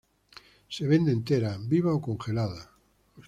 Se 0.77 0.87
vende 0.91 1.11
entera, 1.17 1.51
viva 1.73 1.93
o 1.97 2.01
congelada. 2.07 2.63